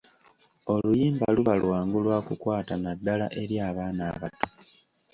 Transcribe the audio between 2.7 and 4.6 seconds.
naddala eri abaana abato.